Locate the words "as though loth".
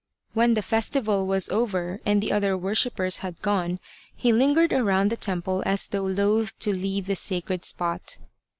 5.63-6.57